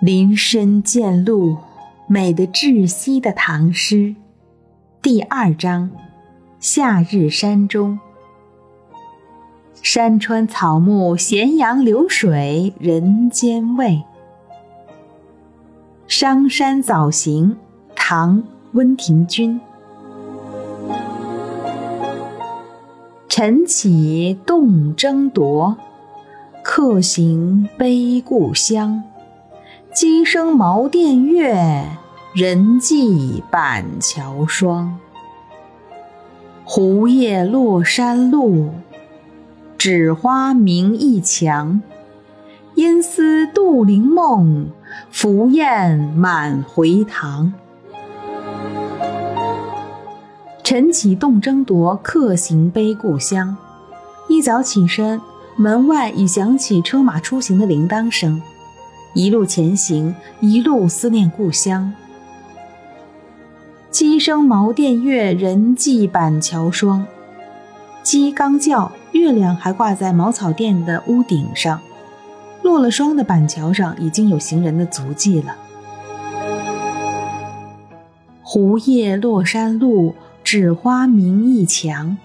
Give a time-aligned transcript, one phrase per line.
[0.00, 1.56] 林深见鹿，
[2.06, 4.14] 美得窒息的唐诗，
[5.00, 5.90] 第二章：
[6.60, 7.98] 夏日山中。
[9.80, 14.02] 山川草木，咸阳流水人间味。
[16.06, 17.56] 商山早行，
[17.94, 18.38] 唐·
[18.72, 19.58] 温庭筠。
[23.36, 25.76] 晨起动征铎，
[26.62, 29.02] 客行悲故乡。
[29.92, 31.84] 鸡声茅店月，
[32.32, 34.96] 人迹板桥霜。
[36.62, 38.70] 胡叶落山路，
[39.76, 41.82] 枳花明驿墙。
[42.76, 44.70] 因思杜陵梦，
[45.10, 47.52] 凫雁满回塘。
[50.74, 53.56] 晨起动征铎，客行悲故乡。
[54.28, 55.20] 一早起身，
[55.54, 58.42] 门外已响起车马出行的铃铛声。
[59.14, 61.94] 一路前行，一路思念故乡。
[63.92, 67.06] 鸡声茅店月，人迹板桥霜。
[68.02, 71.80] 鸡刚叫，月亮还挂在茅草店的屋顶上。
[72.64, 75.54] 落了霜的板桥上，已经有行人的足迹了。
[78.42, 80.14] 胡叶落山路，
[80.56, 82.16] 纸花明驿墙。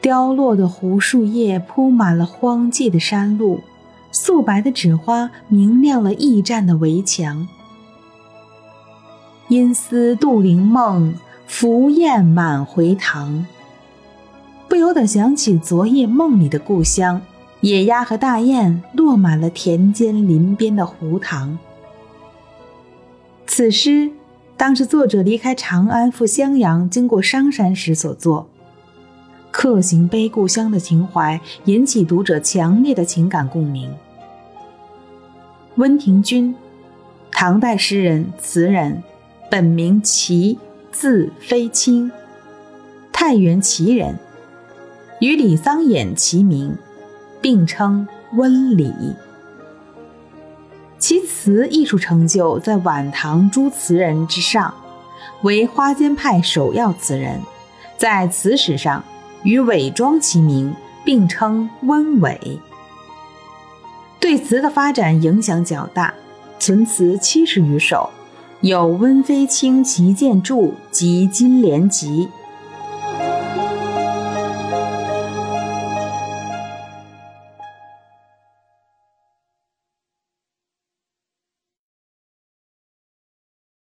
[0.00, 3.60] 凋落的胡树叶铺满了荒寂的山路。
[4.10, 7.46] 素白的纸花明亮了驿站的围墙。
[9.48, 11.14] 因思杜陵梦，
[11.46, 13.44] 凫雁满回塘。
[14.66, 17.20] 不由得想起昨夜梦里的故乡，
[17.60, 21.58] 野鸭和大雁落满了田间林边的湖塘。
[23.46, 24.10] 此诗
[24.62, 28.48] 当是作者离开长安赴襄阳，经过商山时所作。
[29.50, 33.92] 客行悲故乡的情怀引起读者强烈的情感共鸣。
[35.74, 36.54] 温庭筠，
[37.32, 39.02] 唐代诗人、词人，
[39.50, 40.56] 本名齐，
[40.92, 42.12] 字飞卿，
[43.12, 44.16] 太原祁人，
[45.20, 46.72] 与李桑衍齐名，
[47.40, 48.92] 并称温李。
[51.42, 54.72] 词艺术成就在晚唐诸词人之上，
[55.42, 57.40] 为花间派首要词人，
[57.98, 59.02] 在词史上。
[59.42, 60.72] 与韦庄齐名，
[61.04, 62.60] 并称温韦。
[64.20, 66.14] 对词的发展影响较大，
[66.60, 68.08] 存词七十余首，
[68.60, 72.28] 有《温飞卿奇鉴注》及《金莲集》